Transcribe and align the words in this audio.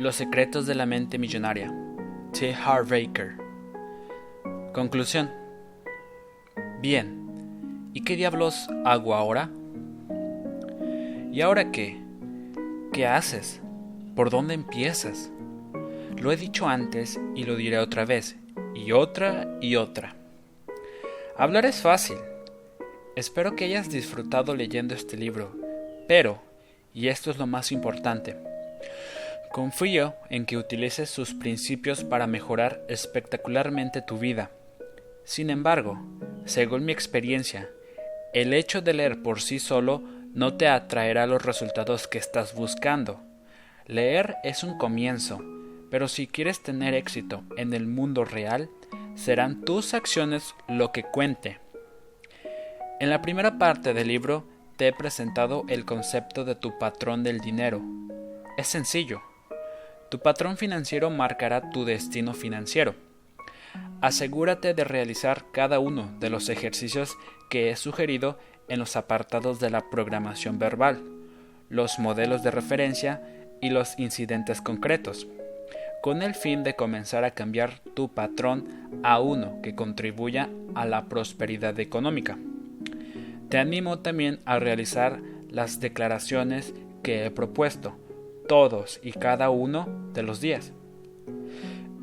Los 0.00 0.16
secretos 0.16 0.64
de 0.64 0.74
la 0.74 0.86
mente 0.86 1.18
millonaria. 1.18 1.70
T. 2.32 2.54
Harv 2.54 2.88
Baker. 2.88 3.34
Conclusión. 4.72 5.30
Bien, 6.80 7.90
¿y 7.92 8.02
qué 8.02 8.16
diablos 8.16 8.66
hago 8.86 9.14
ahora? 9.14 9.50
¿Y 11.30 11.42
ahora 11.42 11.70
qué? 11.70 12.00
¿Qué 12.94 13.06
haces? 13.06 13.60
¿Por 14.16 14.30
dónde 14.30 14.54
empiezas? 14.54 15.30
Lo 16.16 16.32
he 16.32 16.38
dicho 16.38 16.66
antes 16.66 17.20
y 17.34 17.44
lo 17.44 17.56
diré 17.56 17.76
otra 17.76 18.06
vez, 18.06 18.36
y 18.74 18.92
otra 18.92 19.58
y 19.60 19.76
otra. 19.76 20.16
Hablar 21.36 21.66
es 21.66 21.82
fácil. 21.82 22.16
Espero 23.16 23.54
que 23.54 23.66
hayas 23.66 23.90
disfrutado 23.90 24.56
leyendo 24.56 24.94
este 24.94 25.18
libro, 25.18 25.54
pero, 26.08 26.40
y 26.94 27.08
esto 27.08 27.30
es 27.30 27.36
lo 27.36 27.46
más 27.46 27.70
importante, 27.70 28.38
confío 29.50 30.14
en 30.28 30.46
que 30.46 30.56
utilices 30.56 31.10
sus 31.10 31.34
principios 31.34 32.04
para 32.04 32.26
mejorar 32.26 32.82
espectacularmente 32.88 34.00
tu 34.02 34.18
vida. 34.18 34.50
Sin 35.24 35.50
embargo, 35.50 35.98
según 36.44 36.84
mi 36.84 36.92
experiencia, 36.92 37.68
el 38.32 38.54
hecho 38.54 38.80
de 38.80 38.94
leer 38.94 39.22
por 39.22 39.40
sí 39.40 39.58
solo 39.58 40.02
no 40.32 40.56
te 40.56 40.68
atraerá 40.68 41.26
los 41.26 41.44
resultados 41.44 42.06
que 42.06 42.18
estás 42.18 42.54
buscando. 42.54 43.20
Leer 43.86 44.36
es 44.44 44.62
un 44.62 44.78
comienzo, 44.78 45.42
pero 45.90 46.06
si 46.06 46.28
quieres 46.28 46.62
tener 46.62 46.94
éxito 46.94 47.42
en 47.56 47.74
el 47.74 47.86
mundo 47.86 48.24
real, 48.24 48.70
serán 49.16 49.62
tus 49.62 49.94
acciones 49.94 50.54
lo 50.68 50.92
que 50.92 51.02
cuente. 51.02 51.58
En 53.00 53.10
la 53.10 53.20
primera 53.20 53.58
parte 53.58 53.94
del 53.94 54.08
libro 54.08 54.46
te 54.76 54.88
he 54.88 54.92
presentado 54.92 55.64
el 55.68 55.84
concepto 55.84 56.44
de 56.44 56.54
tu 56.54 56.78
patrón 56.78 57.24
del 57.24 57.40
dinero. 57.40 57.82
Es 58.56 58.68
sencillo. 58.68 59.29
Tu 60.10 60.18
patrón 60.18 60.56
financiero 60.56 61.08
marcará 61.08 61.70
tu 61.70 61.84
destino 61.84 62.34
financiero. 62.34 62.94
Asegúrate 64.00 64.74
de 64.74 64.84
realizar 64.84 65.44
cada 65.52 65.78
uno 65.78 66.10
de 66.18 66.30
los 66.30 66.48
ejercicios 66.48 67.16
que 67.48 67.70
he 67.70 67.76
sugerido 67.76 68.38
en 68.68 68.80
los 68.80 68.96
apartados 68.96 69.60
de 69.60 69.70
la 69.70 69.88
programación 69.88 70.58
verbal, 70.58 71.00
los 71.68 71.98
modelos 71.98 72.42
de 72.42 72.50
referencia 72.50 73.22
y 73.60 73.70
los 73.70 73.98
incidentes 73.98 74.60
concretos 74.60 75.26
con 76.00 76.22
el 76.22 76.34
fin 76.34 76.64
de 76.64 76.74
comenzar 76.74 77.24
a 77.24 77.32
cambiar 77.32 77.80
tu 77.94 78.08
patrón 78.08 78.66
a 79.02 79.20
uno 79.20 79.60
que 79.62 79.74
contribuya 79.74 80.48
a 80.74 80.86
la 80.86 81.06
prosperidad 81.06 81.78
económica. 81.78 82.38
Te 83.48 83.58
animo 83.58 83.98
también 83.98 84.40
a 84.44 84.58
realizar 84.58 85.20
las 85.50 85.80
declaraciones 85.80 86.72
que 87.02 87.26
he 87.26 87.30
propuesto 87.30 87.96
todos 88.50 88.98
y 89.00 89.12
cada 89.12 89.48
uno 89.48 89.86
de 90.12 90.24
los 90.24 90.40
días. 90.40 90.72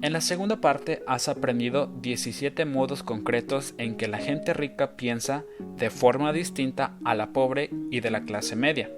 En 0.01 0.13
la 0.13 0.21
segunda 0.21 0.61
parte 0.61 1.03
has 1.05 1.27
aprendido 1.27 1.87
17 2.01 2.63
modos 2.63 3.03
concretos 3.03 3.73
en 3.77 3.97
que 3.97 4.07
la 4.07 4.19
gente 4.19 4.53
rica 4.53 4.95
piensa 4.95 5.43
de 5.75 5.89
forma 5.89 6.31
distinta 6.31 6.93
a 7.03 7.15
la 7.15 7.33
pobre 7.33 7.69
y 7.91 7.99
de 7.99 8.11
la 8.11 8.21
clase 8.21 8.55
media. 8.55 8.89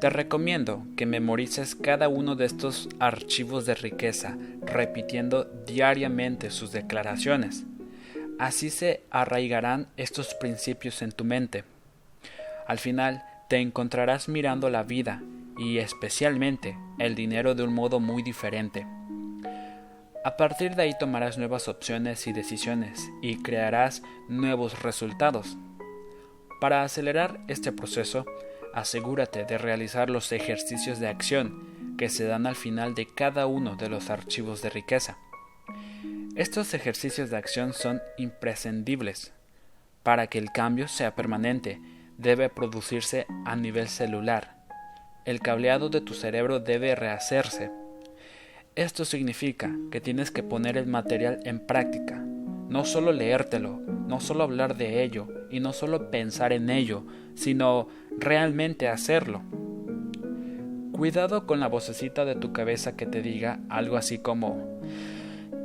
Te 0.00 0.08
recomiendo 0.08 0.86
que 0.96 1.04
memorices 1.04 1.74
cada 1.74 2.08
uno 2.08 2.34
de 2.34 2.46
estos 2.46 2.88
archivos 2.98 3.66
de 3.66 3.74
riqueza, 3.74 4.38
repitiendo 4.62 5.44
diariamente 5.44 6.50
sus 6.50 6.72
declaraciones. 6.72 7.66
Así 8.38 8.70
se 8.70 9.02
arraigarán 9.10 9.88
estos 9.98 10.32
principios 10.32 11.02
en 11.02 11.12
tu 11.12 11.26
mente. 11.26 11.64
Al 12.66 12.78
final, 12.78 13.22
te 13.50 13.58
encontrarás 13.58 14.30
mirando 14.30 14.70
la 14.70 14.82
vida 14.82 15.20
y 15.58 15.78
especialmente 15.78 16.76
el 16.98 17.14
dinero 17.14 17.54
de 17.54 17.62
un 17.62 17.74
modo 17.74 18.00
muy 18.00 18.22
diferente. 18.22 18.86
A 20.24 20.36
partir 20.36 20.76
de 20.76 20.84
ahí 20.84 20.92
tomarás 20.98 21.36
nuevas 21.36 21.66
opciones 21.66 22.26
y 22.26 22.32
decisiones 22.32 23.10
y 23.22 23.42
crearás 23.42 24.02
nuevos 24.28 24.82
resultados. 24.82 25.56
Para 26.60 26.84
acelerar 26.84 27.40
este 27.48 27.72
proceso, 27.72 28.24
asegúrate 28.72 29.44
de 29.44 29.58
realizar 29.58 30.10
los 30.10 30.30
ejercicios 30.30 31.00
de 31.00 31.08
acción 31.08 31.96
que 31.98 32.08
se 32.08 32.24
dan 32.24 32.46
al 32.46 32.54
final 32.54 32.94
de 32.94 33.06
cada 33.06 33.46
uno 33.46 33.74
de 33.74 33.88
los 33.88 34.10
archivos 34.10 34.62
de 34.62 34.70
riqueza. 34.70 35.18
Estos 36.36 36.72
ejercicios 36.72 37.30
de 37.30 37.36
acción 37.36 37.72
son 37.72 38.00
imprescindibles. 38.16 39.32
Para 40.02 40.28
que 40.28 40.38
el 40.38 40.50
cambio 40.52 40.88
sea 40.88 41.14
permanente, 41.14 41.80
debe 42.16 42.48
producirse 42.48 43.26
a 43.44 43.56
nivel 43.56 43.88
celular. 43.88 44.61
El 45.24 45.40
cableado 45.40 45.88
de 45.88 46.00
tu 46.00 46.14
cerebro 46.14 46.58
debe 46.58 46.96
rehacerse. 46.96 47.70
Esto 48.74 49.04
significa 49.04 49.72
que 49.92 50.00
tienes 50.00 50.32
que 50.32 50.42
poner 50.42 50.76
el 50.76 50.86
material 50.86 51.38
en 51.44 51.60
práctica, 51.60 52.16
no 52.16 52.84
solo 52.84 53.12
leértelo, 53.12 53.80
no 54.08 54.18
solo 54.18 54.42
hablar 54.42 54.76
de 54.76 55.04
ello 55.04 55.28
y 55.48 55.60
no 55.60 55.72
solo 55.72 56.10
pensar 56.10 56.52
en 56.52 56.70
ello, 56.70 57.04
sino 57.36 57.86
realmente 58.18 58.88
hacerlo. 58.88 59.42
Cuidado 60.90 61.46
con 61.46 61.60
la 61.60 61.68
vocecita 61.68 62.24
de 62.24 62.34
tu 62.34 62.52
cabeza 62.52 62.96
que 62.96 63.06
te 63.06 63.22
diga 63.22 63.60
algo 63.68 63.96
así 63.96 64.18
como 64.18 64.80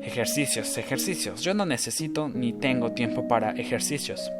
ejercicios, 0.04 0.78
ejercicios. 0.78 1.42
Yo 1.42 1.56
no 1.56 1.66
necesito 1.66 2.30
ni 2.30 2.54
tengo 2.54 2.92
tiempo 2.92 3.28
para 3.28 3.52
ejercicios. 3.52 4.32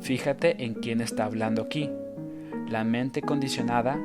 Fíjate 0.00 0.64
en 0.64 0.74
quién 0.74 1.00
está 1.00 1.26
hablando 1.26 1.62
aquí. 1.62 1.90
La 2.70 2.84
mente 2.84 3.20
condicionada 3.20 3.98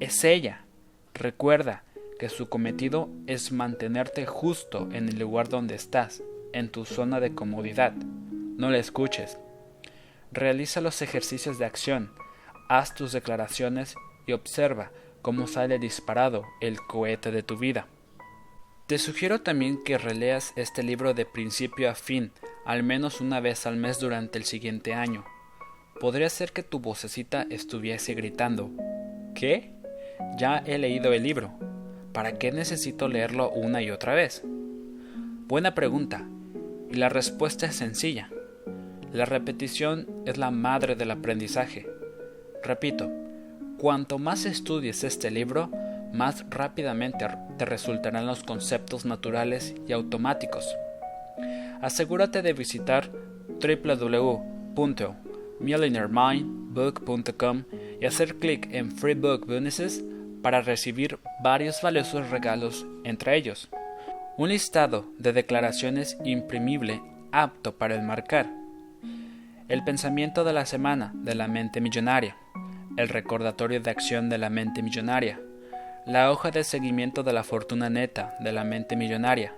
es 0.00 0.24
ella. 0.24 0.64
Recuerda 1.12 1.82
que 2.18 2.28
su 2.28 2.48
cometido 2.48 3.10
es 3.26 3.52
mantenerte 3.52 4.24
justo 4.24 4.88
en 4.92 5.08
el 5.08 5.18
lugar 5.18 5.48
donde 5.48 5.74
estás, 5.74 6.22
en 6.54 6.70
tu 6.70 6.84
zona 6.86 7.20
de 7.20 7.34
comodidad. 7.34 7.92
No 7.92 8.70
la 8.70 8.78
escuches. 8.78 9.36
Realiza 10.32 10.80
los 10.80 11.02
ejercicios 11.02 11.58
de 11.58 11.66
acción 11.66 12.10
haz 12.68 12.94
tus 12.94 13.12
declaraciones 13.12 13.94
y 14.26 14.32
observa 14.32 14.90
cómo 15.22 15.46
sale 15.46 15.78
disparado 15.78 16.44
el 16.60 16.78
cohete 16.80 17.30
de 17.30 17.42
tu 17.42 17.56
vida. 17.56 17.86
Te 18.86 18.98
sugiero 18.98 19.40
también 19.40 19.82
que 19.82 19.98
releas 19.98 20.52
este 20.56 20.82
libro 20.82 21.12
de 21.14 21.26
principio 21.26 21.90
a 21.90 21.94
fin, 21.94 22.32
al 22.64 22.82
menos 22.82 23.20
una 23.20 23.40
vez 23.40 23.66
al 23.66 23.76
mes 23.76 23.98
durante 23.98 24.38
el 24.38 24.44
siguiente 24.44 24.94
año. 24.94 25.24
Podría 26.00 26.28
ser 26.28 26.52
que 26.52 26.62
tu 26.62 26.78
vocecita 26.78 27.46
estuviese 27.50 28.14
gritando 28.14 28.70
¿Qué? 29.34 29.72
Ya 30.38 30.62
he 30.66 30.78
leído 30.78 31.12
el 31.12 31.22
libro. 31.22 31.52
¿Para 32.12 32.32
qué 32.32 32.52
necesito 32.52 33.08
leerlo 33.08 33.50
una 33.50 33.82
y 33.82 33.90
otra 33.90 34.14
vez? 34.14 34.42
Buena 35.46 35.74
pregunta. 35.74 36.26
Y 36.90 36.94
la 36.94 37.08
respuesta 37.08 37.66
es 37.66 37.76
sencilla. 37.76 38.30
La 39.12 39.24
repetición 39.24 40.06
es 40.26 40.38
la 40.38 40.50
madre 40.50 40.96
del 40.96 41.10
aprendizaje. 41.10 41.86
Repito, 42.62 43.10
cuanto 43.78 44.18
más 44.18 44.44
estudies 44.44 45.04
este 45.04 45.30
libro, 45.30 45.70
más 46.12 46.44
rápidamente 46.50 47.26
te 47.58 47.64
resultarán 47.64 48.26
los 48.26 48.42
conceptos 48.42 49.04
naturales 49.04 49.74
y 49.86 49.92
automáticos. 49.92 50.76
Asegúrate 51.80 52.42
de 52.42 52.52
visitar 52.52 53.10
www.millionaireMindBook.com 55.60 57.64
y 58.00 58.06
hacer 58.06 58.36
clic 58.36 58.68
en 58.72 58.92
Free 58.92 59.14
Book 59.14 59.46
Bonuses 59.46 60.04
para 60.42 60.60
recibir 60.60 61.18
varios 61.42 61.80
valiosos 61.82 62.30
regalos, 62.30 62.86
entre 63.04 63.36
ellos 63.36 63.68
un 64.36 64.50
listado 64.50 65.06
de 65.18 65.32
declaraciones 65.32 66.18
imprimible 66.22 67.00
apto 67.32 67.76
para 67.76 67.94
el 67.94 68.02
marcar, 68.02 68.46
el 69.68 69.82
pensamiento 69.82 70.44
de 70.44 70.52
la 70.52 70.66
semana 70.66 71.12
de 71.14 71.34
la 71.34 71.48
mente 71.48 71.80
millonaria, 71.80 72.36
el 72.98 73.08
recordatorio 73.08 73.80
de 73.80 73.90
acción 73.90 74.28
de 74.28 74.36
la 74.36 74.50
mente 74.50 74.82
millonaria, 74.82 75.40
la 76.04 76.30
hoja 76.30 76.50
de 76.50 76.64
seguimiento 76.64 77.22
de 77.22 77.32
la 77.32 77.44
fortuna 77.44 77.88
neta 77.88 78.34
de 78.40 78.52
la 78.52 78.64
mente 78.64 78.94
millonaria, 78.94 79.54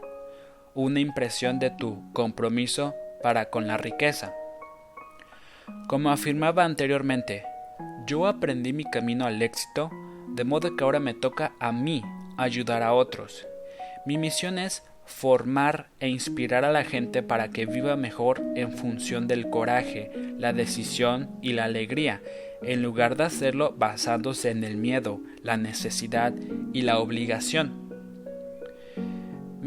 una 0.74 1.00
impresión 1.00 1.58
de 1.58 1.70
tu 1.70 2.12
compromiso 2.12 2.94
para 3.20 3.50
con 3.50 3.66
la 3.66 3.78
riqueza. 3.78 4.32
Como 5.88 6.10
afirmaba 6.10 6.64
anteriormente, 6.64 7.44
yo 8.06 8.26
aprendí 8.26 8.72
mi 8.72 8.84
camino 8.84 9.26
al 9.26 9.40
éxito, 9.42 9.90
de 10.28 10.44
modo 10.44 10.76
que 10.76 10.84
ahora 10.84 11.00
me 11.00 11.14
toca 11.14 11.52
a 11.60 11.72
mí 11.72 12.02
ayudar 12.36 12.82
a 12.82 12.92
otros. 12.92 13.46
Mi 14.06 14.18
misión 14.18 14.58
es 14.58 14.82
formar 15.04 15.88
e 16.00 16.08
inspirar 16.08 16.64
a 16.64 16.72
la 16.72 16.84
gente 16.84 17.22
para 17.22 17.48
que 17.48 17.66
viva 17.66 17.96
mejor 17.96 18.42
en 18.54 18.72
función 18.72 19.26
del 19.26 19.48
coraje, 19.48 20.10
la 20.38 20.52
decisión 20.52 21.30
y 21.42 21.54
la 21.54 21.64
alegría, 21.64 22.22
en 22.62 22.82
lugar 22.82 23.16
de 23.16 23.24
hacerlo 23.24 23.74
basándose 23.76 24.50
en 24.50 24.64
el 24.64 24.76
miedo, 24.76 25.20
la 25.42 25.56
necesidad 25.56 26.34
y 26.72 26.82
la 26.82 26.98
obligación. 26.98 27.87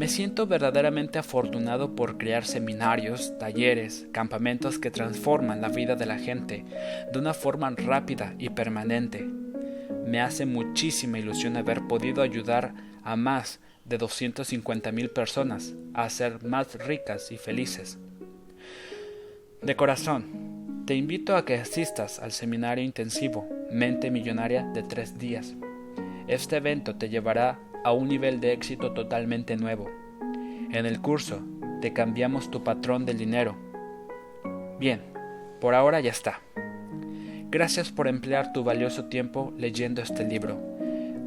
Me 0.02 0.08
siento 0.08 0.48
verdaderamente 0.48 1.20
afortunado 1.20 1.94
por 1.94 2.18
crear 2.18 2.44
seminarios, 2.44 3.38
talleres, 3.38 4.08
campamentos 4.10 4.80
que 4.80 4.90
transforman 4.90 5.60
la 5.60 5.68
vida 5.68 5.94
de 5.94 6.06
la 6.06 6.18
gente 6.18 6.64
de 7.12 7.18
una 7.20 7.34
forma 7.34 7.70
rápida 7.70 8.34
y 8.36 8.50
permanente. 8.50 9.24
me 10.04 10.20
hace 10.20 10.44
muchísima 10.44 11.20
ilusión 11.20 11.56
haber 11.56 11.82
podido 11.86 12.20
ayudar 12.20 12.74
a 13.04 13.14
más 13.14 13.60
de 13.84 13.96
250 13.96 14.90
mil 14.90 15.08
personas 15.08 15.72
a 15.94 16.10
ser 16.10 16.42
más 16.42 16.74
ricas 16.84 17.30
y 17.30 17.36
felices. 17.36 17.96
De 19.62 19.76
corazón, 19.76 20.82
te 20.84 20.96
invito 20.96 21.36
a 21.36 21.44
que 21.44 21.54
asistas 21.54 22.18
al 22.18 22.32
seminario 22.32 22.84
intensivo 22.84 23.48
Mente 23.70 24.10
Millonaria 24.10 24.64
de 24.64 24.82
tres 24.82 25.16
días. 25.16 25.54
Este 26.26 26.56
evento 26.56 26.96
te 26.96 27.08
llevará 27.08 27.60
a 27.84 27.92
un 27.92 28.08
nivel 28.08 28.40
de 28.40 28.52
éxito 28.52 28.92
totalmente 28.92 29.56
nuevo. 29.56 29.90
En 30.72 30.86
el 30.86 31.00
curso 31.00 31.40
te 31.80 31.92
cambiamos 31.92 32.50
tu 32.50 32.62
patrón 32.62 33.04
del 33.04 33.18
dinero. 33.18 33.56
Bien, 34.78 35.02
por 35.60 35.74
ahora 35.74 36.00
ya 36.00 36.10
está. 36.10 36.40
Gracias 37.50 37.92
por 37.92 38.08
emplear 38.08 38.52
tu 38.52 38.64
valioso 38.64 39.06
tiempo 39.06 39.52
leyendo 39.56 40.00
este 40.00 40.24
libro. 40.24 40.58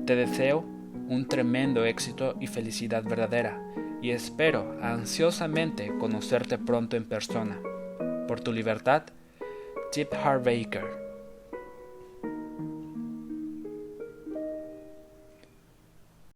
Te 0.05 0.15
deseo 0.15 0.65
un 1.07 1.27
tremendo 1.27 1.85
éxito 1.85 2.35
y 2.39 2.47
felicidad 2.47 3.03
verdadera, 3.03 3.61
y 4.01 4.11
espero 4.11 4.77
ansiosamente 4.81 5.91
conocerte 5.99 6.57
pronto 6.57 6.97
en 6.97 7.05
persona. 7.05 7.59
Por 8.27 8.41
tu 8.41 8.51
libertad, 8.51 9.03
Chip 9.91 10.13
Harbaker. 10.13 11.04